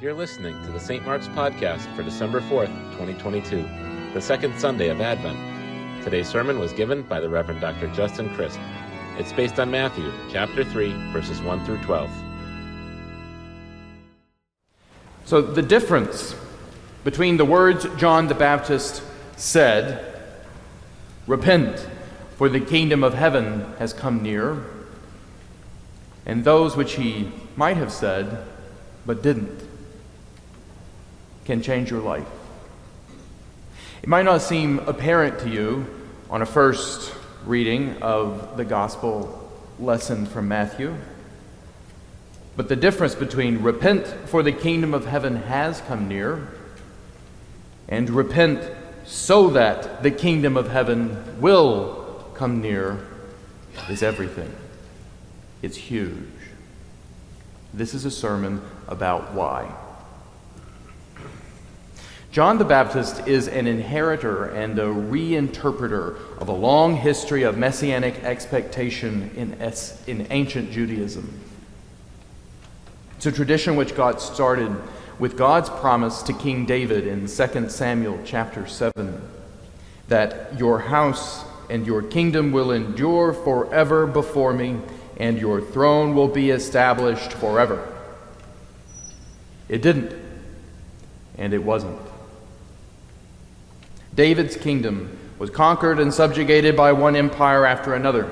You're 0.00 0.14
listening 0.14 0.54
to 0.62 0.72
the 0.72 0.80
St. 0.80 1.04
Mark's 1.04 1.28
Podcast 1.28 1.94
for 1.94 2.02
December 2.02 2.40
4th, 2.40 2.74
2022, 2.92 3.68
the 4.14 4.20
second 4.22 4.58
Sunday 4.58 4.88
of 4.88 5.02
Advent. 5.02 5.38
Today's 6.02 6.26
sermon 6.26 6.58
was 6.58 6.72
given 6.72 7.02
by 7.02 7.20
the 7.20 7.28
Reverend 7.28 7.60
Dr. 7.60 7.86
Justin 7.88 8.34
Crisp. 8.34 8.58
It's 9.18 9.30
based 9.34 9.60
on 9.60 9.70
Matthew 9.70 10.10
chapter 10.30 10.64
3, 10.64 11.12
verses 11.12 11.42
1 11.42 11.66
through 11.66 11.82
12. 11.82 12.10
So, 15.26 15.42
the 15.42 15.60
difference 15.60 16.34
between 17.04 17.36
the 17.36 17.44
words 17.44 17.86
John 17.98 18.26
the 18.26 18.34
Baptist 18.34 19.02
said, 19.36 20.18
Repent, 21.26 21.86
for 22.38 22.48
the 22.48 22.60
kingdom 22.60 23.04
of 23.04 23.12
heaven 23.12 23.70
has 23.78 23.92
come 23.92 24.22
near, 24.22 24.64
and 26.24 26.42
those 26.42 26.74
which 26.74 26.94
he 26.94 27.30
might 27.54 27.76
have 27.76 27.92
said, 27.92 28.46
but 29.04 29.22
didn't, 29.22 29.69
can 31.50 31.60
change 31.60 31.90
your 31.90 32.00
life. 32.00 32.28
It 34.04 34.08
might 34.08 34.24
not 34.24 34.40
seem 34.40 34.78
apparent 34.78 35.40
to 35.40 35.50
you 35.50 35.84
on 36.30 36.42
a 36.42 36.46
first 36.46 37.12
reading 37.44 38.00
of 38.00 38.56
the 38.56 38.64
gospel 38.64 39.50
lesson 39.80 40.26
from 40.26 40.46
Matthew, 40.46 40.94
but 42.54 42.68
the 42.68 42.76
difference 42.76 43.16
between 43.16 43.62
repent, 43.62 44.06
for 44.26 44.44
the 44.44 44.52
kingdom 44.52 44.94
of 44.94 45.06
heaven 45.06 45.34
has 45.34 45.80
come 45.80 46.06
near, 46.06 46.46
and 47.88 48.08
repent 48.10 48.62
so 49.04 49.50
that 49.50 50.04
the 50.04 50.12
kingdom 50.12 50.56
of 50.56 50.70
heaven 50.70 51.40
will 51.40 52.30
come 52.34 52.62
near 52.62 53.04
is 53.88 54.04
everything. 54.04 54.54
It's 55.62 55.76
huge. 55.76 56.14
This 57.74 57.92
is 57.92 58.04
a 58.04 58.10
sermon 58.12 58.62
about 58.86 59.32
why. 59.34 59.74
John 62.32 62.58
the 62.58 62.64
Baptist 62.64 63.26
is 63.26 63.48
an 63.48 63.66
inheritor 63.66 64.44
and 64.44 64.78
a 64.78 64.84
reinterpreter 64.84 66.16
of 66.38 66.48
a 66.48 66.52
long 66.52 66.94
history 66.94 67.42
of 67.42 67.58
messianic 67.58 68.22
expectation 68.22 69.32
in, 69.34 69.60
es- 69.60 70.00
in 70.06 70.28
ancient 70.30 70.70
Judaism. 70.70 71.40
It's 73.16 73.26
a 73.26 73.32
tradition 73.32 73.74
which 73.74 73.96
got 73.96 74.22
started 74.22 74.74
with 75.18 75.36
God's 75.36 75.70
promise 75.70 76.22
to 76.22 76.32
King 76.32 76.66
David 76.66 77.04
in 77.04 77.26
2 77.26 77.68
Samuel 77.68 78.20
chapter 78.24 78.64
7 78.64 79.20
that 80.06 80.56
your 80.56 80.78
house 80.78 81.44
and 81.68 81.84
your 81.84 82.00
kingdom 82.00 82.52
will 82.52 82.70
endure 82.70 83.32
forever 83.32 84.06
before 84.06 84.52
me, 84.52 84.80
and 85.18 85.38
your 85.38 85.60
throne 85.60 86.14
will 86.14 86.28
be 86.28 86.50
established 86.50 87.32
forever. 87.32 87.92
It 89.68 89.82
didn't, 89.82 90.12
and 91.36 91.52
it 91.52 91.62
wasn't. 91.62 92.00
David's 94.14 94.56
kingdom 94.56 95.16
was 95.38 95.50
conquered 95.50 95.98
and 95.98 96.12
subjugated 96.12 96.76
by 96.76 96.92
one 96.92 97.16
empire 97.16 97.64
after 97.64 97.94
another 97.94 98.30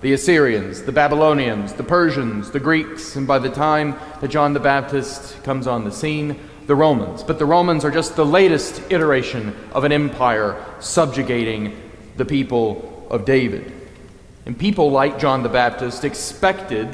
the 0.00 0.12
Assyrians, 0.12 0.82
the 0.82 0.92
Babylonians, 0.92 1.72
the 1.72 1.82
Persians, 1.82 2.52
the 2.52 2.60
Greeks, 2.60 3.16
and 3.16 3.26
by 3.26 3.40
the 3.40 3.50
time 3.50 3.96
that 4.20 4.28
John 4.28 4.52
the 4.52 4.60
Baptist 4.60 5.42
comes 5.42 5.66
on 5.66 5.84
the 5.84 5.90
scene, 5.90 6.38
the 6.68 6.76
Romans. 6.76 7.24
But 7.24 7.40
the 7.40 7.46
Romans 7.46 7.84
are 7.84 7.90
just 7.90 8.14
the 8.14 8.24
latest 8.24 8.80
iteration 8.90 9.56
of 9.72 9.82
an 9.82 9.90
empire 9.90 10.64
subjugating 10.78 11.76
the 12.16 12.24
people 12.24 13.08
of 13.10 13.24
David. 13.24 13.72
And 14.46 14.56
people 14.56 14.90
like 14.90 15.18
John 15.18 15.42
the 15.42 15.48
Baptist 15.48 16.04
expected 16.04 16.88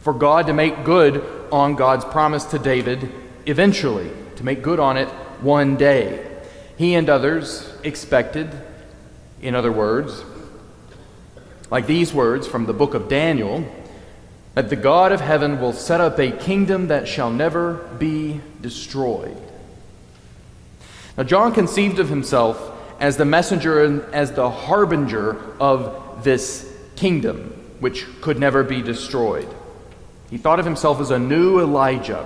for 0.00 0.12
God 0.12 0.48
to 0.48 0.52
make 0.52 0.84
good 0.84 1.24
on 1.50 1.76
God's 1.76 2.04
promise 2.04 2.44
to 2.46 2.58
David 2.58 3.10
eventually, 3.46 4.10
to 4.36 4.44
make 4.44 4.62
good 4.62 4.78
on 4.78 4.98
it 4.98 5.08
one 5.40 5.76
day. 5.76 6.27
He 6.78 6.94
and 6.94 7.10
others 7.10 7.68
expected, 7.82 8.48
in 9.42 9.56
other 9.56 9.72
words, 9.72 10.22
like 11.72 11.88
these 11.88 12.14
words 12.14 12.46
from 12.46 12.66
the 12.66 12.72
book 12.72 12.94
of 12.94 13.08
Daniel, 13.08 13.66
that 14.54 14.70
the 14.70 14.76
God 14.76 15.10
of 15.10 15.20
heaven 15.20 15.60
will 15.60 15.72
set 15.72 16.00
up 16.00 16.20
a 16.20 16.30
kingdom 16.30 16.86
that 16.86 17.08
shall 17.08 17.30
never 17.30 17.74
be 17.98 18.40
destroyed. 18.60 19.36
Now, 21.16 21.24
John 21.24 21.52
conceived 21.52 21.98
of 21.98 22.08
himself 22.08 22.70
as 23.00 23.16
the 23.16 23.24
messenger 23.24 23.82
and 23.82 24.02
as 24.14 24.30
the 24.32 24.48
harbinger 24.48 25.36
of 25.60 26.22
this 26.22 26.72
kingdom, 26.94 27.54
which 27.80 28.06
could 28.20 28.38
never 28.38 28.62
be 28.62 28.82
destroyed. 28.82 29.48
He 30.30 30.38
thought 30.38 30.60
of 30.60 30.64
himself 30.64 31.00
as 31.00 31.10
a 31.10 31.18
new 31.18 31.58
Elijah, 31.60 32.24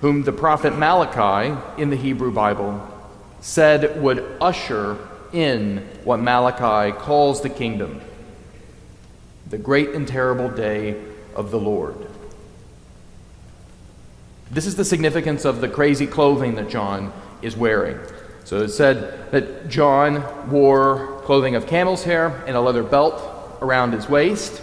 whom 0.00 0.24
the 0.24 0.32
prophet 0.32 0.76
Malachi 0.76 1.56
in 1.80 1.90
the 1.90 1.96
Hebrew 1.96 2.32
Bible 2.32 2.90
said 3.44 4.00
would 4.00 4.24
usher 4.40 4.96
in 5.30 5.76
what 6.02 6.18
Malachi 6.18 6.96
calls 6.96 7.42
the 7.42 7.50
kingdom 7.50 8.00
the 9.50 9.58
great 9.58 9.90
and 9.90 10.08
terrible 10.08 10.48
day 10.48 10.98
of 11.36 11.50
the 11.50 11.60
Lord. 11.60 11.94
This 14.50 14.64
is 14.64 14.76
the 14.76 14.84
significance 14.84 15.44
of 15.44 15.60
the 15.60 15.68
crazy 15.68 16.06
clothing 16.06 16.54
that 16.54 16.70
John 16.70 17.12
is 17.42 17.54
wearing. 17.54 17.98
So 18.44 18.62
it 18.62 18.70
said 18.70 19.30
that 19.30 19.68
John 19.68 20.50
wore 20.50 21.20
clothing 21.24 21.54
of 21.54 21.66
camel's 21.66 22.02
hair 22.02 22.42
and 22.46 22.56
a 22.56 22.60
leather 22.62 22.82
belt 22.82 23.58
around 23.60 23.92
his 23.92 24.08
waist. 24.08 24.62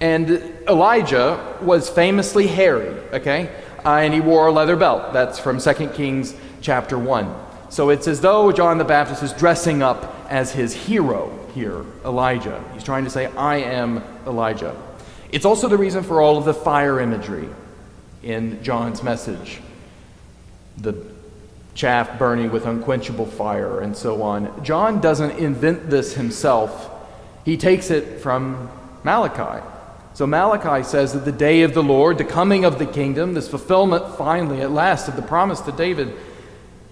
And 0.00 0.30
Elijah 0.66 1.58
was 1.60 1.90
famously 1.90 2.46
hairy, 2.46 2.98
okay? 3.12 3.54
Uh, 3.84 3.96
and 3.96 4.14
he 4.14 4.20
wore 4.20 4.46
a 4.46 4.52
leather 4.52 4.76
belt. 4.76 5.12
That's 5.12 5.38
from 5.38 5.60
2 5.60 5.88
Kings 5.88 6.34
chapter 6.62 6.96
1. 6.96 7.51
So 7.72 7.88
it's 7.88 8.06
as 8.06 8.20
though 8.20 8.52
John 8.52 8.76
the 8.76 8.84
Baptist 8.84 9.22
is 9.22 9.32
dressing 9.32 9.82
up 9.82 10.14
as 10.28 10.52
his 10.52 10.74
hero 10.74 11.34
here, 11.54 11.86
Elijah. 12.04 12.62
He's 12.74 12.84
trying 12.84 13.04
to 13.04 13.10
say, 13.10 13.28
I 13.28 13.56
am 13.60 14.04
Elijah. 14.26 14.76
It's 15.30 15.46
also 15.46 15.68
the 15.68 15.78
reason 15.78 16.04
for 16.04 16.20
all 16.20 16.36
of 16.36 16.44
the 16.44 16.52
fire 16.52 17.00
imagery 17.00 17.48
in 18.22 18.62
John's 18.62 19.02
message 19.02 19.62
the 20.76 21.02
chaff 21.74 22.18
burning 22.18 22.52
with 22.52 22.66
unquenchable 22.66 23.24
fire 23.24 23.80
and 23.80 23.96
so 23.96 24.20
on. 24.20 24.62
John 24.62 25.00
doesn't 25.00 25.38
invent 25.38 25.88
this 25.88 26.12
himself, 26.12 26.90
he 27.42 27.56
takes 27.56 27.90
it 27.90 28.20
from 28.20 28.68
Malachi. 29.02 29.66
So 30.12 30.26
Malachi 30.26 30.84
says 30.84 31.14
that 31.14 31.24
the 31.24 31.32
day 31.32 31.62
of 31.62 31.72
the 31.72 31.82
Lord, 31.82 32.18
the 32.18 32.24
coming 32.24 32.66
of 32.66 32.78
the 32.78 32.84
kingdom, 32.84 33.32
this 33.32 33.48
fulfillment 33.48 34.18
finally 34.18 34.60
at 34.60 34.70
last 34.70 35.08
of 35.08 35.16
the 35.16 35.22
promise 35.22 35.62
to 35.62 35.72
David, 35.72 36.14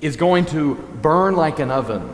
is 0.00 0.16
going 0.16 0.46
to 0.46 0.74
burn 1.02 1.36
like 1.36 1.58
an 1.58 1.70
oven, 1.70 2.10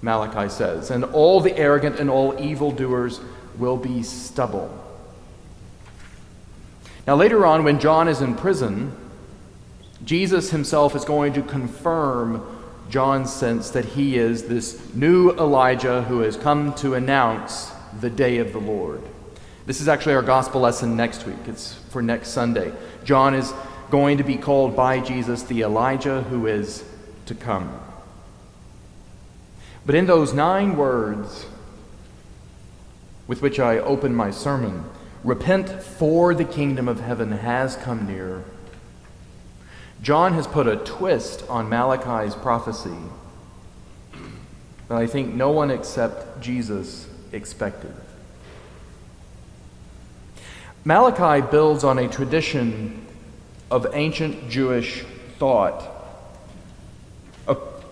Malachi 0.00 0.48
says, 0.48 0.90
and 0.90 1.04
all 1.04 1.40
the 1.40 1.56
arrogant 1.56 1.98
and 1.98 2.08
all 2.08 2.38
evildoers 2.40 3.20
will 3.58 3.76
be 3.76 4.02
stubble. 4.02 4.78
Now, 7.06 7.16
later 7.16 7.44
on, 7.44 7.64
when 7.64 7.80
John 7.80 8.08
is 8.08 8.20
in 8.20 8.34
prison, 8.34 8.96
Jesus 10.04 10.50
himself 10.50 10.94
is 10.94 11.04
going 11.04 11.32
to 11.34 11.42
confirm 11.42 12.46
John's 12.88 13.32
sense 13.32 13.70
that 13.70 13.84
he 13.84 14.18
is 14.18 14.44
this 14.44 14.94
new 14.94 15.30
Elijah 15.32 16.02
who 16.02 16.20
has 16.20 16.36
come 16.36 16.74
to 16.74 16.94
announce 16.94 17.72
the 18.00 18.10
day 18.10 18.38
of 18.38 18.52
the 18.52 18.58
Lord. 18.58 19.02
This 19.66 19.80
is 19.80 19.88
actually 19.88 20.14
our 20.14 20.22
gospel 20.22 20.60
lesson 20.60 20.96
next 20.96 21.26
week. 21.26 21.36
It's 21.46 21.74
for 21.90 22.02
next 22.02 22.30
Sunday. 22.30 22.72
John 23.04 23.34
is 23.34 23.52
going 23.90 24.18
to 24.18 24.24
be 24.24 24.36
called 24.36 24.74
by 24.74 25.00
Jesus 25.00 25.42
the 25.44 25.62
Elijah 25.62 26.22
who 26.22 26.46
is 26.46 26.84
to 27.26 27.34
come. 27.34 27.80
But 29.84 29.94
in 29.94 30.06
those 30.06 30.32
nine 30.32 30.76
words 30.76 31.46
with 33.26 33.42
which 33.42 33.58
I 33.58 33.78
open 33.78 34.14
my 34.14 34.30
sermon, 34.30 34.84
repent 35.24 35.82
for 35.82 36.34
the 36.34 36.44
kingdom 36.44 36.88
of 36.88 37.00
heaven 37.00 37.32
has 37.32 37.76
come 37.76 38.06
near. 38.06 38.44
John 40.02 40.34
has 40.34 40.46
put 40.46 40.66
a 40.66 40.76
twist 40.76 41.44
on 41.48 41.68
Malachi's 41.68 42.34
prophecy 42.34 42.98
that 44.88 44.98
I 44.98 45.06
think 45.06 45.34
no 45.34 45.50
one 45.50 45.70
except 45.70 46.40
Jesus 46.40 47.08
expected. 47.32 47.94
Malachi 50.84 51.46
builds 51.48 51.84
on 51.84 51.98
a 51.98 52.08
tradition 52.08 53.06
of 53.70 53.86
ancient 53.92 54.50
Jewish 54.50 55.04
thought, 55.38 55.88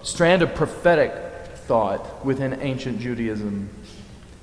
strand 0.03 0.43
of 0.43 0.55
prophetic 0.55 1.13
thought 1.55 2.25
within 2.25 2.61
ancient 2.61 3.01
Judaism, 3.01 3.69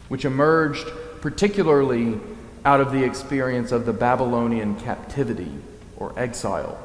which 0.07 0.25
emerged 0.25 0.88
particularly 1.21 2.19
out 2.63 2.81
of 2.81 2.92
the 2.92 3.04
experience 3.04 3.71
of 3.71 3.86
the 3.86 3.94
Babylonian 3.94 4.75
captivity 4.80 5.51
or 5.98 6.18
exile. 6.18 6.77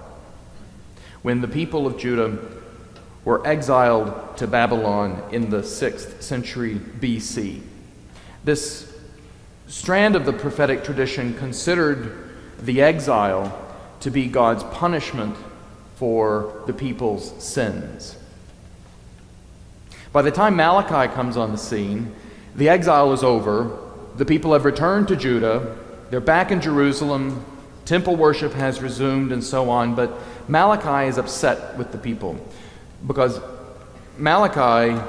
When 1.22 1.40
the 1.40 1.48
people 1.48 1.86
of 1.86 1.98
Judah 1.98 2.38
were 3.24 3.46
exiled 3.46 4.36
to 4.36 4.46
Babylon 4.46 5.22
in 5.30 5.50
the 5.50 5.60
6th 5.60 6.22
century 6.22 6.74
BC. 6.74 7.60
This 8.44 8.92
strand 9.69 10.16
of 10.16 10.26
the 10.26 10.32
prophetic 10.32 10.82
tradition 10.82 11.34
considered 11.34 12.30
the 12.58 12.82
exile 12.82 13.58
to 14.00 14.10
be 14.10 14.26
God's 14.26 14.64
punishment 14.64 15.36
for 15.94 16.62
the 16.66 16.72
people's 16.72 17.32
sins. 17.42 18.16
By 20.12 20.23
the 20.23 20.31
time 20.31 20.56
Malachi 20.56 21.12
comes 21.14 21.37
on 21.37 21.53
the 21.53 21.59
scene, 21.59 22.14
the 22.55 22.69
exile 22.69 23.12
is 23.12 23.23
over, 23.23 23.79
the 24.17 24.26
people 24.26 24.53
have 24.53 24.64
returned 24.64 25.09
to 25.09 25.17
Judah, 25.17 25.79
they're 26.11 26.20
back 26.20 26.50
in 26.50 26.61
Jerusalem, 26.61 27.44
temple 27.87 28.17
worship 28.17 28.53
has 28.53 28.82
resumed, 28.82 29.32
and 29.32 29.43
so 29.43 29.70
on, 29.70 29.94
but 29.94 30.12
Malachi 30.49 31.09
is 31.09 31.17
upset 31.17 31.79
with 31.79 31.93
the 31.93 31.99
people 31.99 32.38
because 33.06 33.41
Malachi 34.19 35.00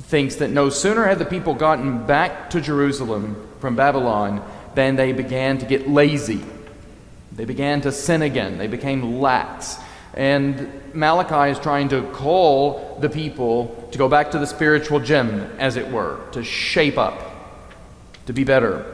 thinks 0.00 0.36
that 0.36 0.50
no 0.50 0.70
sooner 0.70 1.04
had 1.04 1.18
the 1.18 1.24
people 1.24 1.54
gotten 1.54 2.06
back 2.06 2.50
to 2.50 2.60
Jerusalem 2.60 3.48
from 3.60 3.76
Babylon 3.76 4.42
than 4.74 4.96
they 4.96 5.12
began 5.12 5.58
to 5.58 5.66
get 5.66 5.88
lazy. 5.88 6.42
They 7.32 7.44
began 7.44 7.80
to 7.82 7.92
sin 7.92 8.22
again. 8.22 8.58
They 8.58 8.66
became 8.66 9.20
lax. 9.20 9.78
And 10.16 10.94
Malachi 10.94 11.50
is 11.50 11.58
trying 11.58 11.90
to 11.90 12.02
call 12.12 12.98
the 13.00 13.10
people 13.10 13.88
to 13.92 13.98
go 13.98 14.08
back 14.08 14.30
to 14.30 14.38
the 14.38 14.46
spiritual 14.46 14.98
gym, 14.98 15.40
as 15.58 15.76
it 15.76 15.90
were, 15.90 16.18
to 16.32 16.42
shape 16.42 16.96
up, 16.96 17.20
to 18.24 18.32
be 18.32 18.42
better. 18.42 18.92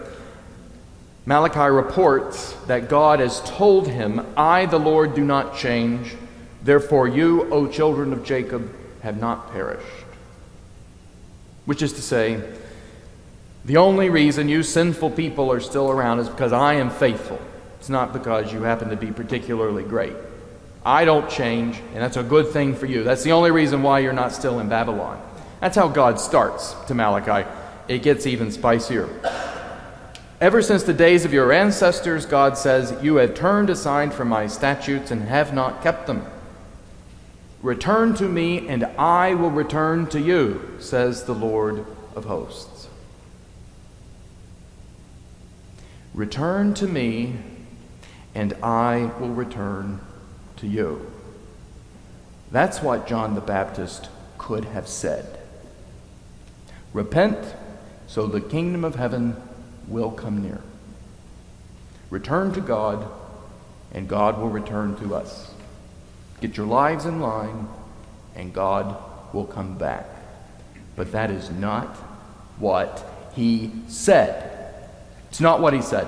Malachi 1.25 1.71
reports 1.73 2.53
that 2.67 2.89
God 2.89 3.21
has 3.21 3.41
told 3.43 3.87
him, 3.87 4.27
I, 4.37 4.67
the 4.67 4.81
Lord, 4.81 5.15
do 5.15 5.25
not 5.25 5.57
change. 5.57 6.17
Therefore, 6.65 7.07
you, 7.07 7.49
O 7.53 7.69
children 7.69 8.13
of 8.13 8.25
Jacob, 8.25 8.75
have 9.03 9.21
not 9.21 9.53
perished. 9.53 9.87
Which 11.65 11.83
is 11.83 11.93
to 11.93 12.03
say, 12.03 12.43
the 13.65 13.77
only 13.77 14.11
reason 14.11 14.49
you 14.49 14.65
sinful 14.65 15.13
people 15.13 15.53
are 15.53 15.61
still 15.61 15.89
around 15.89 16.19
is 16.19 16.29
because 16.29 16.53
I 16.53 16.75
am 16.75 16.91
faithful. 16.91 17.41
It's 17.79 17.89
not 17.89 18.13
because 18.13 18.53
you 18.53 18.63
happen 18.63 18.91
to 18.91 18.97
be 18.97 19.13
particularly 19.13 19.85
great. 19.85 20.15
I 20.85 21.05
don't 21.05 21.31
change, 21.31 21.79
and 21.79 22.03
that's 22.03 22.17
a 22.17 22.23
good 22.23 22.49
thing 22.49 22.75
for 22.75 22.87
you. 22.87 23.05
That's 23.05 23.23
the 23.23 23.33
only 23.33 23.51
reason 23.51 23.83
why 23.83 24.01
you're 24.01 24.13
not 24.13 24.33
still 24.33 24.59
in 24.59 24.69
Babylon. 24.69 25.21
That's 25.61 25.77
how 25.77 25.89
God 25.89 26.19
starts 26.19 26.75
to 26.89 26.95
Malachi. 26.95 27.49
It 27.87 28.03
gets 28.03 28.27
even 28.27 28.51
spicier. 28.51 29.09
Ever 30.41 30.61
since 30.61 30.83
the 30.83 30.93
days 30.93 31.25
of 31.25 31.33
your 31.33 31.53
ancestors, 31.53 32.27
God 32.27 32.59
says, 32.59 32.97
you 33.01 33.17
have 33.17 33.35
turned 33.35 33.71
aside 33.71 34.13
from 34.13 34.27
my 34.27 34.49
statutes 34.49 35.13
and 35.13 35.23
have 35.23 35.55
not 35.55 35.85
kept 35.85 36.09
them. 36.09 36.27
Return 37.63 38.15
to 38.15 38.25
me, 38.25 38.67
and 38.67 38.83
I 38.99 39.35
will 39.35 39.53
return 39.53 40.09
to 40.09 40.21
you, 40.21 40.77
says 40.81 41.23
the 41.25 41.35
Lord 41.35 41.87
of 42.17 42.25
hosts. 42.25 42.89
Return 46.13 46.75
to 46.75 46.89
me, 46.89 47.37
and 48.35 48.53
I 48.65 49.13
will 49.21 49.31
return 49.31 50.01
to 50.63 50.69
you. 50.69 51.11
That's 52.53 52.81
what 52.81 53.07
John 53.07 53.35
the 53.35 53.41
Baptist 53.41 54.09
could 54.39 54.65
have 54.67 54.87
said. 54.87 55.39
Repent, 56.93 57.55
so 58.07 58.27
the 58.27 58.41
kingdom 58.41 58.85
of 58.85 58.95
heaven 58.95 59.37
will 59.89 60.13
come 60.13 60.41
near. 60.41 60.61
Return 62.11 62.53
to 62.55 62.61
God, 62.61 63.11
and 63.93 64.09
God 64.09 64.39
will 64.39 64.51
return 64.51 64.95
to 64.97 65.17
us. 65.17 65.53
Get 66.41 66.57
your 66.57 66.67
lives 66.67 67.07
in 67.07 67.21
line, 67.21 67.67
and 68.37 68.55
God 68.55 68.97
will 69.35 69.47
come 69.47 69.77
back. 69.77 70.07
But 70.95 71.11
that 71.11 71.31
is 71.31 71.51
not 71.51 71.89
what 72.59 73.05
he 73.35 73.73
said. 73.89 74.77
It's 75.29 75.41
not 75.41 75.61
what 75.61 75.73
he 75.75 75.83
said. 75.83 76.07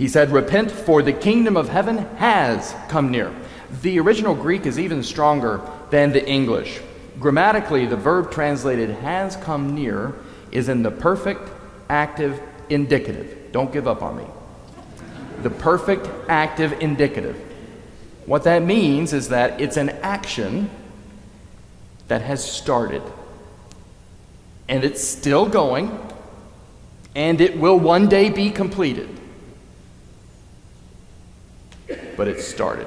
He 0.00 0.08
said, 0.08 0.32
Repent, 0.32 0.70
for 0.70 1.02
the 1.02 1.12
kingdom 1.12 1.58
of 1.58 1.68
heaven 1.68 1.98
has 2.16 2.74
come 2.88 3.10
near. 3.10 3.34
The 3.82 4.00
original 4.00 4.34
Greek 4.34 4.64
is 4.64 4.78
even 4.78 5.02
stronger 5.02 5.60
than 5.90 6.10
the 6.12 6.26
English. 6.26 6.80
Grammatically, 7.18 7.84
the 7.84 7.98
verb 7.98 8.30
translated 8.30 8.88
has 8.88 9.36
come 9.36 9.74
near 9.74 10.14
is 10.52 10.70
in 10.70 10.82
the 10.82 10.90
perfect 10.90 11.50
active 11.90 12.40
indicative. 12.70 13.52
Don't 13.52 13.70
give 13.74 13.86
up 13.86 14.00
on 14.00 14.16
me. 14.16 14.24
The 15.42 15.50
perfect 15.50 16.08
active 16.30 16.80
indicative. 16.80 17.36
What 18.24 18.44
that 18.44 18.62
means 18.62 19.12
is 19.12 19.28
that 19.28 19.60
it's 19.60 19.76
an 19.76 19.90
action 19.90 20.70
that 22.08 22.22
has 22.22 22.42
started, 22.42 23.02
and 24.66 24.82
it's 24.82 25.04
still 25.04 25.46
going, 25.46 26.00
and 27.14 27.38
it 27.42 27.58
will 27.58 27.78
one 27.78 28.08
day 28.08 28.30
be 28.30 28.50
completed. 28.50 29.18
But 32.20 32.28
it 32.28 32.42
started. 32.42 32.86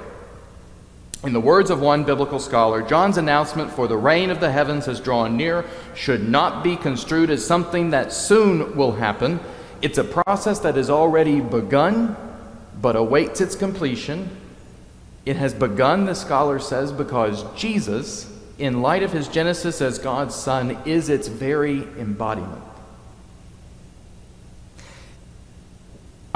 In 1.23 1.33
the 1.33 1.39
words 1.39 1.71
of 1.71 1.81
one 1.81 2.03
biblical 2.03 2.37
scholar, 2.37 2.83
John's 2.83 3.17
announcement 3.17 3.71
for 3.71 3.87
the 3.87 3.97
reign 3.97 4.29
of 4.29 4.39
the 4.39 4.51
heavens 4.51 4.85
has 4.85 4.99
drawn 4.99 5.35
near 5.35 5.65
should 5.95 6.29
not 6.29 6.63
be 6.63 6.75
construed 6.75 7.31
as 7.31 7.43
something 7.43 7.89
that 7.89 8.13
soon 8.13 8.77
will 8.77 8.91
happen. 8.91 9.39
It's 9.81 9.97
a 9.97 10.03
process 10.03 10.59
that 10.59 10.75
has 10.75 10.91
already 10.91 11.41
begun 11.41 12.15
but 12.79 12.95
awaits 12.95 13.41
its 13.41 13.55
completion 13.55 14.29
it 15.25 15.35
has 15.37 15.55
begun, 15.55 16.05
the 16.05 16.13
scholar 16.13 16.59
says, 16.59 16.91
because 16.91 17.43
Jesus, 17.55 18.31
in 18.59 18.83
light 18.83 19.01
of 19.01 19.13
his 19.13 19.27
genesis 19.27 19.81
as 19.81 19.97
God's 19.97 20.35
Son, 20.35 20.77
is 20.85 21.09
its 21.09 21.27
very 21.27 21.87
embodiment. 21.97 22.61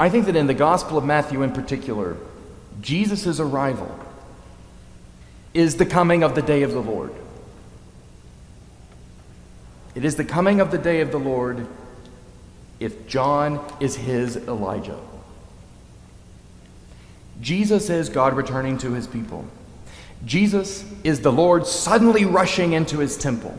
I 0.00 0.08
think 0.08 0.26
that 0.26 0.34
in 0.34 0.48
the 0.48 0.54
Gospel 0.54 0.98
of 0.98 1.04
Matthew 1.04 1.44
in 1.44 1.52
particular, 1.52 2.16
Jesus' 2.80 3.40
arrival 3.40 3.98
is 5.54 5.76
the 5.76 5.86
coming 5.86 6.22
of 6.22 6.34
the 6.34 6.42
day 6.42 6.62
of 6.62 6.72
the 6.72 6.82
Lord. 6.82 7.12
It 9.94 10.04
is 10.04 10.16
the 10.16 10.24
coming 10.24 10.60
of 10.60 10.70
the 10.70 10.78
day 10.78 11.00
of 11.00 11.10
the 11.10 11.18
Lord 11.18 11.66
if 12.78 13.08
John 13.08 13.64
is 13.80 13.96
his 13.96 14.36
Elijah. 14.36 14.98
Jesus 17.40 17.90
is 17.90 18.08
God 18.08 18.36
returning 18.36 18.78
to 18.78 18.92
his 18.92 19.06
people. 19.06 19.44
Jesus 20.24 20.84
is 21.04 21.20
the 21.20 21.32
Lord 21.32 21.66
suddenly 21.66 22.24
rushing 22.24 22.72
into 22.72 22.98
his 22.98 23.16
temple, 23.16 23.56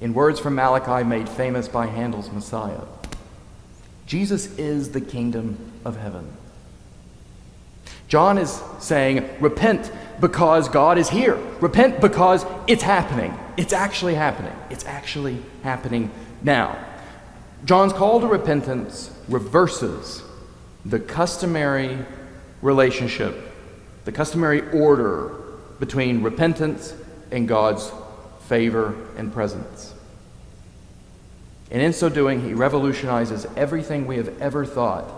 in 0.00 0.14
words 0.14 0.40
from 0.40 0.54
Malachi 0.54 1.04
made 1.04 1.28
famous 1.28 1.68
by 1.68 1.86
Handel's 1.86 2.30
Messiah. 2.32 2.80
Jesus 4.06 4.58
is 4.58 4.92
the 4.92 5.00
kingdom 5.00 5.72
of 5.84 5.96
heaven. 5.96 6.30
John 8.10 8.38
is 8.38 8.60
saying, 8.80 9.28
Repent 9.38 9.90
because 10.20 10.68
God 10.68 10.98
is 10.98 11.08
here. 11.08 11.36
Repent 11.60 12.00
because 12.00 12.44
it's 12.66 12.82
happening. 12.82 13.32
It's 13.56 13.72
actually 13.72 14.16
happening. 14.16 14.52
It's 14.68 14.84
actually 14.84 15.38
happening 15.62 16.10
now. 16.42 16.76
John's 17.64 17.92
call 17.92 18.20
to 18.20 18.26
repentance 18.26 19.12
reverses 19.28 20.22
the 20.84 20.98
customary 20.98 21.98
relationship, 22.62 23.36
the 24.04 24.12
customary 24.12 24.68
order 24.70 25.36
between 25.78 26.22
repentance 26.22 26.92
and 27.30 27.46
God's 27.46 27.92
favor 28.48 28.96
and 29.16 29.32
presence. 29.32 29.94
And 31.70 31.80
in 31.80 31.92
so 31.92 32.08
doing, 32.08 32.42
he 32.44 32.54
revolutionizes 32.54 33.46
everything 33.56 34.08
we 34.08 34.16
have 34.16 34.42
ever 34.42 34.66
thought 34.66 35.08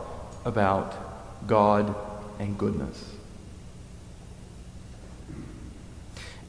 about 0.45 1.47
God 1.47 1.95
and 2.39 2.57
goodness. 2.59 3.15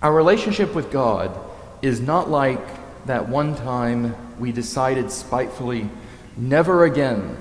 Our 0.01 0.13
relationship 0.13 0.75
with 0.75 0.91
God 0.91 1.37
is 1.81 2.01
not 2.01 2.29
like 2.29 2.59
that 3.05 3.29
one 3.29 3.55
time 3.55 4.15
we 4.39 4.51
decided 4.51 5.11
spitefully 5.11 5.89
never 6.35 6.83
again 6.83 7.37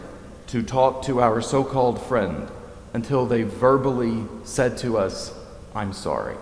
to 0.49 0.63
talk 0.63 1.03
to 1.05 1.21
our 1.21 1.41
so 1.41 1.65
called 1.65 2.01
friend 2.01 2.49
until 2.93 3.27
they 3.27 3.43
verbally 3.43 4.25
said 4.45 4.77
to 4.79 4.99
us, 4.99 5.35
I'm 5.75 5.93
sorry. 5.93 6.37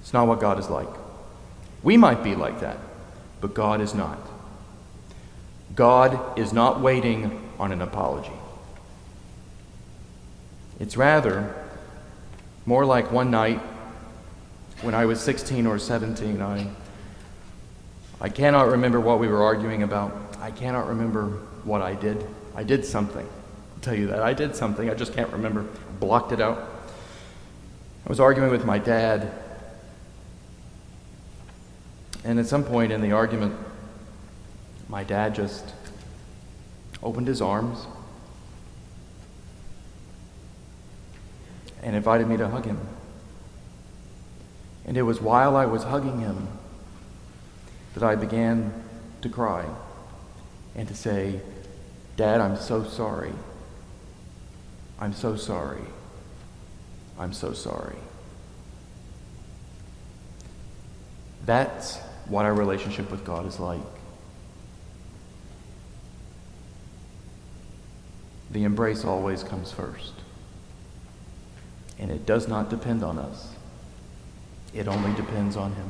It's 0.00 0.12
not 0.12 0.26
what 0.26 0.40
God 0.40 0.58
is 0.58 0.68
like. 0.68 0.88
We 1.82 1.96
might 1.96 2.22
be 2.22 2.34
like 2.34 2.60
that, 2.60 2.78
but 3.40 3.54
God 3.54 3.80
is 3.80 3.94
not. 3.94 4.18
God 5.74 6.38
is 6.38 6.52
not 6.52 6.80
waiting 6.80 7.41
on 7.58 7.72
an 7.72 7.82
apology. 7.82 8.32
It's 10.80 10.96
rather 10.96 11.54
more 12.66 12.84
like 12.84 13.10
one 13.12 13.30
night 13.30 13.60
when 14.82 14.94
I 14.94 15.04
was 15.06 15.20
16 15.20 15.66
or 15.66 15.78
17. 15.78 16.40
I, 16.40 16.66
I 18.20 18.28
cannot 18.28 18.68
remember 18.68 19.00
what 19.00 19.18
we 19.18 19.28
were 19.28 19.42
arguing 19.42 19.82
about. 19.82 20.36
I 20.40 20.50
cannot 20.50 20.88
remember 20.88 21.28
what 21.64 21.82
I 21.82 21.94
did. 21.94 22.26
I 22.54 22.64
did 22.64 22.84
something. 22.84 23.26
I'll 23.26 23.80
tell 23.80 23.94
you 23.94 24.08
that. 24.08 24.22
I 24.22 24.32
did 24.32 24.56
something. 24.56 24.90
I 24.90 24.94
just 24.94 25.14
can't 25.14 25.30
remember. 25.32 25.66
Blocked 26.00 26.32
it 26.32 26.40
out. 26.40 26.58
I 28.04 28.08
was 28.08 28.18
arguing 28.18 28.50
with 28.50 28.64
my 28.64 28.78
dad. 28.78 29.30
And 32.24 32.38
at 32.38 32.46
some 32.46 32.64
point 32.64 32.92
in 32.92 33.00
the 33.00 33.12
argument, 33.12 33.54
my 34.88 35.04
dad 35.04 35.34
just 35.34 35.72
opened 37.02 37.26
his 37.26 37.42
arms 37.42 37.86
and 41.82 41.96
invited 41.96 42.28
me 42.28 42.36
to 42.36 42.48
hug 42.48 42.64
him. 42.64 42.78
And 44.84 44.96
it 44.96 45.02
was 45.02 45.20
while 45.20 45.56
I 45.56 45.66
was 45.66 45.84
hugging 45.84 46.20
him 46.20 46.48
that 47.94 48.02
I 48.02 48.14
began 48.14 48.72
to 49.22 49.28
cry 49.28 49.66
and 50.74 50.88
to 50.88 50.94
say, 50.94 51.40
Dad, 52.16 52.40
I'm 52.40 52.56
so 52.56 52.84
sorry. 52.84 53.32
I'm 54.98 55.12
so 55.12 55.36
sorry. 55.36 55.84
I'm 57.18 57.32
so 57.32 57.52
sorry. 57.52 57.96
That's 61.44 61.98
what 62.26 62.44
our 62.44 62.54
relationship 62.54 63.10
with 63.10 63.24
God 63.24 63.46
is 63.46 63.58
like. 63.58 63.80
The 68.52 68.64
embrace 68.64 69.04
always 69.04 69.42
comes 69.42 69.72
first. 69.72 70.12
And 71.98 72.10
it 72.10 72.26
does 72.26 72.48
not 72.48 72.68
depend 72.68 73.02
on 73.02 73.18
us, 73.18 73.54
it 74.74 74.88
only 74.88 75.14
depends 75.14 75.56
on 75.56 75.74
Him. 75.74 75.88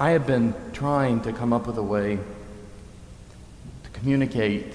I 0.00 0.10
have 0.10 0.26
been 0.26 0.54
trying 0.72 1.20
to 1.22 1.32
come 1.32 1.52
up 1.52 1.66
with 1.66 1.76
a 1.76 1.82
way 1.82 2.18
to 3.82 3.90
communicate 3.90 4.72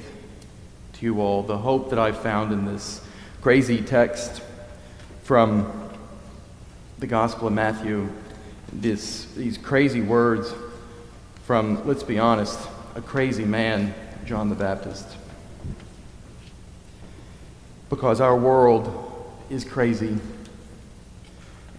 to 0.94 1.06
you 1.06 1.22
all 1.22 1.44
the 1.44 1.58
hope 1.58 1.90
that 1.92 2.00
I've 2.00 2.18
found 2.20 2.52
in 2.52 2.66
this 2.66 3.02
crazy 3.42 3.82
text 3.82 4.42
from 5.24 5.90
the 7.00 7.08
Gospel 7.08 7.48
of 7.48 7.54
Matthew. 7.54 8.10
This, 8.74 9.26
these 9.36 9.58
crazy 9.58 10.02
words 10.02 10.54
from, 11.46 11.86
let's 11.88 12.04
be 12.04 12.20
honest, 12.20 12.60
a 12.96 13.02
crazy 13.02 13.46
man, 13.46 13.94
John 14.26 14.50
the 14.50 14.56
Baptist. 14.56 15.08
Because 17.94 18.22
our 18.22 18.36
world 18.36 18.90
is 19.52 19.64
crazy. 19.64 20.18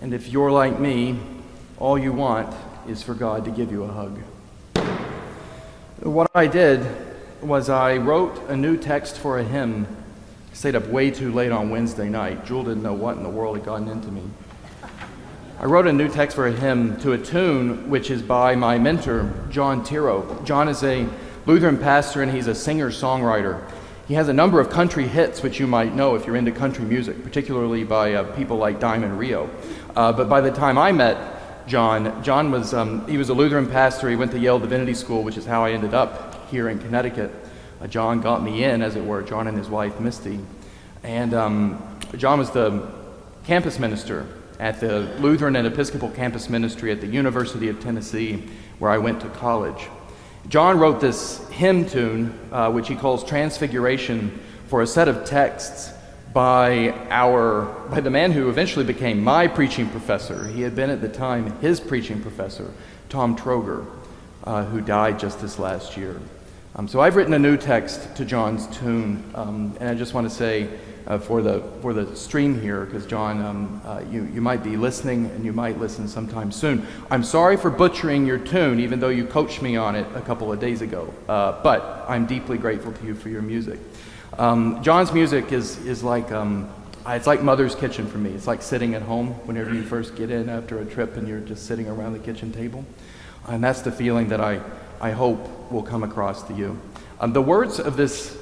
And 0.00 0.14
if 0.14 0.28
you're 0.28 0.52
like 0.52 0.78
me, 0.78 1.18
all 1.76 1.99
you 1.99 2.12
want 2.12 2.54
is 2.87 3.02
for 3.02 3.14
God 3.14 3.44
to 3.47 3.50
give 3.50 3.73
you 3.73 3.83
a 3.83 3.88
hug. 3.88 4.16
What 5.99 6.30
I 6.33 6.47
did 6.47 6.87
was 7.42 7.68
I 7.68 7.97
wrote 7.97 8.49
a 8.49 8.56
new 8.56 8.76
text 8.76 9.18
for 9.18 9.40
a 9.40 9.42
hymn. 9.42 9.88
I 10.52 10.54
stayed 10.54 10.76
up 10.76 10.87
way 10.87 11.11
too 11.11 11.33
late 11.33 11.50
on 11.50 11.71
Wednesday 11.71 12.09
night. 12.09 12.47
Jewel 12.47 12.62
didn't 12.62 12.85
know 12.85 12.94
what 12.94 13.16
in 13.16 13.25
the 13.25 13.28
world 13.28 13.56
had 13.56 13.66
gotten 13.66 13.88
into 13.88 14.12
me. 14.12 14.23
I 15.59 15.64
wrote 15.64 15.88
a 15.88 15.92
new 15.92 16.09
text 16.09 16.37
for 16.37 16.47
a 16.47 16.52
hymn 16.52 16.97
to 17.00 17.14
a 17.14 17.18
tune 17.18 17.90
which 17.90 18.12
is 18.12 18.23
by 18.23 18.54
my 18.54 18.78
mentor, 18.78 19.35
John 19.50 19.85
Tirro. 19.85 20.44
John 20.44 20.68
is 20.68 20.85
a 20.85 21.09
Lutheran 21.44 21.76
pastor 21.76 22.23
and 22.23 22.30
he's 22.30 22.47
a 22.47 22.54
singer 22.54 22.90
songwriter. 22.90 23.68
He 24.06 24.14
has 24.14 24.28
a 24.28 24.34
number 24.34 24.61
of 24.61 24.68
country 24.68 25.08
hits, 25.08 25.42
which 25.42 25.58
you 25.58 25.66
might 25.66 25.94
know 25.94 26.14
if 26.14 26.26
you're 26.26 26.37
into 26.37 26.52
country 26.52 26.84
music, 26.84 27.23
particularly 27.23 27.84
by 27.84 28.12
uh, 28.12 28.37
people 28.37 28.58
like 28.58 28.78
Diamond 28.78 29.18
Rio. 29.18 29.49
Uh, 29.96 30.12
but 30.12 30.28
by 30.28 30.42
the 30.42 30.50
time 30.50 30.76
I 30.76 30.92
met 30.92 31.66
John, 31.66 32.23
John 32.23 32.50
was 32.50 32.75
um, 32.75 33.08
he 33.08 33.16
was 33.16 33.30
a 33.30 33.34
Lutheran 33.34 33.66
pastor. 33.66 34.11
He 34.11 34.16
went 34.16 34.30
to 34.32 34.38
Yale 34.38 34.58
Divinity 34.58 34.92
School, 34.92 35.23
which 35.23 35.38
is 35.38 35.46
how 35.46 35.64
I 35.64 35.73
ended 35.73 35.94
up 35.94 36.50
here 36.50 36.68
in 36.68 36.78
Connecticut. 36.80 37.30
Uh, 37.80 37.87
John 37.87 38.20
got 38.20 38.42
me 38.42 38.64
in, 38.64 38.82
as 38.82 38.94
it 38.94 39.02
were. 39.02 39.23
John 39.23 39.46
and 39.46 39.56
his 39.56 39.70
wife 39.70 39.99
Misty, 39.99 40.38
and 41.02 41.32
um, 41.32 41.99
John 42.18 42.38
was 42.38 42.50
the 42.50 42.87
campus 43.44 43.78
minister 43.78 44.26
at 44.61 44.80
the 44.80 45.00
Lutheran 45.18 45.56
and 45.56 45.66
Episcopal 45.66 46.11
campus 46.11 46.50
ministry 46.50 46.92
at 46.92 47.00
the 47.00 47.06
University 47.06 47.68
of 47.68 47.80
Tennessee, 47.80 48.42
where 48.78 48.90
I 48.90 48.99
went 48.99 49.23
to 49.23 49.30
college. 49.30 49.88
John 50.49 50.79
wrote 50.79 51.01
this 51.01 51.47
hymn 51.49 51.87
tune, 51.87 52.39
uh, 52.53 52.71
which 52.71 52.89
he 52.89 52.95
calls 52.95 53.25
Transfiguration, 53.25 54.41
for 54.67 54.83
a 54.83 54.87
set 54.87 55.09
of 55.09 55.25
texts 55.25 55.93
by 56.33 56.91
our 57.11 57.63
by 57.91 58.01
the 58.01 58.11
man 58.11 58.33
who 58.33 58.49
eventually 58.49 58.85
became 58.85 59.23
my 59.23 59.47
preaching 59.47 59.89
professor. 59.89 60.47
He 60.49 60.63
had 60.63 60.75
been 60.75 60.91
at 60.91 61.01
the 61.01 61.09
time 61.09 61.59
his 61.61 61.81
preaching 61.81 62.21
professor, 62.21 62.73
Tom 63.09 63.37
Troeger, 63.37 63.87
uh, 64.43 64.65
who 64.65 64.81
died 64.81 65.19
just 65.19 65.41
this 65.41 65.59
last 65.59 65.97
year. 65.97 66.21
Um, 66.77 66.89
so 66.89 67.01
I've 67.01 67.17
written 67.17 67.35
a 67.35 67.39
new 67.39 67.57
text 67.57 68.17
to 68.17 68.25
John's 68.25 68.67
tune, 68.67 69.23
um, 69.35 69.77
and 69.81 69.89
I 69.89 69.95
just 69.95 70.13
want 70.13 70.29
to 70.29 70.35
say 70.35 70.69
uh, 71.06 71.18
for 71.18 71.42
the 71.42 71.62
for 71.80 71.92
the 71.92 72.14
stream 72.16 72.61
here 72.61 72.84
because 72.84 73.06
John, 73.06 73.42
um, 73.42 73.82
uh, 73.84 74.02
you 74.11 74.25
you 74.32 74.40
might 74.40 74.62
be 74.62 74.76
listening 74.76 75.26
and 75.26 75.44
you 75.44 75.52
might 75.52 75.78
listen 75.78 76.08
sometime 76.08 76.50
soon. 76.50 76.87
I'm 77.11 77.23
sorry 77.23 77.56
for 77.56 77.70
butchering 77.70 78.26
your 78.26 78.38
tune, 78.38 78.80
even 78.80 79.00
though 79.00 79.11
you 79.11 79.26
coached 79.26 79.62
me 79.62 79.76
on 79.76 79.96
it 79.96 80.06
a 80.14 80.20
couple 80.20 80.52
of 80.52 80.61
days 80.61 80.82
ago. 80.82 81.12
Uh, 81.28 81.62
but 81.62 82.04
I'm 82.08 82.26
deeply 82.26 82.58
grateful 82.58 82.92
to 82.92 83.06
you 83.06 83.14
for 83.14 83.28
your 83.28 83.42
music. 83.42 83.78
Um, 84.38 84.82
John's 84.82 85.12
music 85.12 85.52
is 85.52 85.78
is 85.87 86.02
like. 86.02 86.32
Um, 86.32 86.70
it's 87.06 87.26
like 87.26 87.42
mother's 87.42 87.75
kitchen 87.75 88.06
for 88.06 88.16
me. 88.16 88.30
It's 88.30 88.46
like 88.46 88.62
sitting 88.62 88.94
at 88.94 89.02
home 89.02 89.34
whenever 89.44 89.75
you 89.75 89.82
first 89.82 90.16
get 90.16 90.30
in 90.30 90.49
after 90.49 90.78
a 90.78 90.87
trip 90.87 91.18
and 91.18 91.28
you're 91.28 91.40
just 91.40 91.66
sitting 91.66 91.87
around 91.87 92.14
the 92.14 92.18
kitchen 92.18 92.50
table. 92.50 92.82
And 93.46 93.62
that's 93.62 93.82
the 93.82 93.92
feeling 93.92 94.28
that 94.28 94.40
I, 94.40 94.62
I 95.02 95.11
hope 95.11 95.70
will 95.70 95.82
come 95.82 96.02
across 96.02 96.42
to 96.44 96.54
you. 96.54 96.80
Um, 97.20 97.34
the 97.34 97.42
words 97.42 97.78
of 97.78 97.99
this 97.99 98.38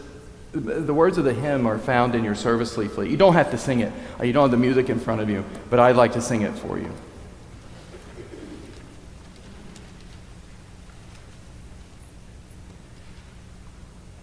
the 0.52 0.94
words 0.94 1.18
of 1.18 1.24
the 1.24 1.32
hymn 1.32 1.66
are 1.66 1.78
found 1.78 2.14
in 2.14 2.22
your 2.22 2.34
service 2.34 2.76
leaflet. 2.76 3.10
You 3.10 3.16
don't 3.16 3.32
have 3.32 3.50
to 3.52 3.58
sing 3.58 3.80
it, 3.80 3.92
uh, 4.20 4.24
you 4.24 4.32
don't 4.32 4.44
have 4.44 4.50
the 4.50 4.56
music 4.56 4.90
in 4.90 5.00
front 5.00 5.20
of 5.20 5.30
you, 5.30 5.44
but 5.70 5.80
I'd 5.80 5.96
like 5.96 6.12
to 6.12 6.20
sing 6.20 6.42
it 6.42 6.52
for 6.52 6.78
you. 6.78 6.90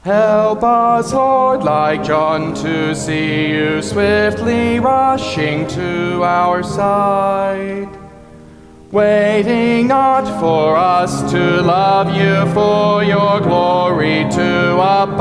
Help 0.04 0.64
us, 0.64 1.14
Lord, 1.14 1.64
like 1.64 2.04
John, 2.04 2.54
to 2.56 2.96
see 2.96 3.50
you 3.50 3.82
swiftly 3.82 4.80
rushing 4.80 5.68
to 5.68 6.24
our 6.24 6.64
side 6.64 7.99
waiting 8.92 9.88
not 9.88 10.26
for 10.40 10.76
us 10.76 11.32
to 11.32 11.62
love 11.62 12.10
you, 12.16 12.52
for 12.54 13.04
your 13.04 13.40
glory 13.40 14.26
to 14.32 14.74
abide. 14.74 15.20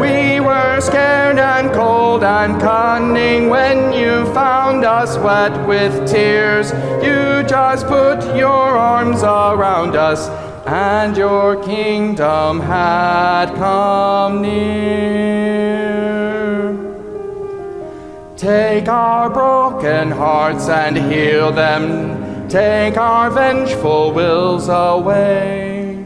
We 0.00 0.38
were 0.38 0.80
scared 0.80 1.38
and 1.38 1.72
cold 1.72 2.22
and 2.22 2.60
cunning 2.60 3.48
when 3.48 3.92
you 3.92 4.24
found 4.32 4.84
us 4.84 5.18
wet 5.18 5.66
with 5.66 6.06
tears. 6.08 6.70
You 7.02 7.42
just 7.48 7.88
put 7.88 8.36
your 8.36 8.78
arms 8.78 9.24
around 9.24 9.96
us, 9.96 10.28
and 10.66 11.16
your 11.16 11.56
kingdom 11.64 12.60
had 12.60 13.52
come 13.56 14.42
near. 14.42 16.33
Take 18.36 18.88
our 18.88 19.30
broken 19.30 20.10
hearts 20.10 20.68
and 20.68 20.96
heal 20.96 21.52
them. 21.52 22.48
Take 22.48 22.96
our 22.96 23.30
vengeful 23.30 24.12
wills 24.12 24.68
away. 24.68 26.04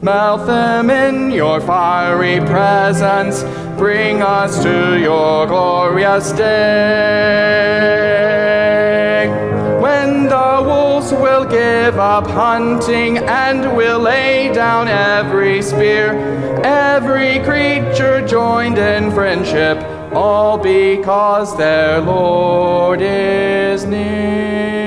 Melt 0.00 0.46
them 0.46 0.88
in 0.88 1.30
your 1.30 1.60
fiery 1.60 2.40
presence. 2.46 3.42
Bring 3.76 4.22
us 4.22 4.62
to 4.62 4.98
your 4.98 5.46
glorious 5.46 6.32
day. 6.32 8.25
Will 11.38 11.44
give 11.50 11.98
up 11.98 12.26
hunting 12.26 13.18
and 13.18 13.76
will 13.76 13.98
lay 13.98 14.50
down 14.54 14.88
every 14.88 15.60
spear, 15.60 16.12
every 16.64 17.40
creature 17.40 18.26
joined 18.26 18.78
in 18.78 19.10
friendship 19.10 19.76
all 20.14 20.56
because 20.56 21.54
their 21.58 22.00
Lord 22.00 23.02
is 23.02 23.84
near. 23.84 24.85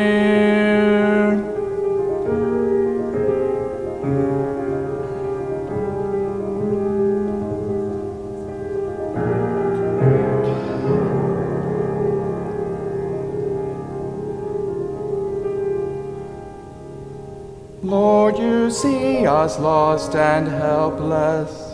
Lord, 17.81 18.37
you 18.37 18.69
see 18.71 19.25
us 19.25 19.59
lost 19.59 20.15
and 20.15 20.47
helpless. 20.47 21.69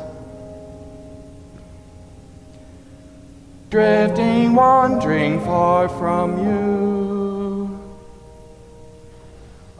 drifting, 3.76 4.56
wandering 4.56 5.38
far 5.42 5.90
from 5.90 6.40
you. 6.40 7.78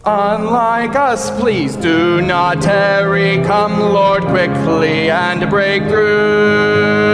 Unlike 0.04 0.96
us, 0.98 1.32
please 1.40 1.78
do 1.78 2.22
not 2.22 2.62
tarry. 2.62 3.42
Come, 3.46 3.80
Lord, 3.80 4.24
quickly 4.24 5.10
and 5.10 5.50
break 5.50 5.84
through. 5.84 7.06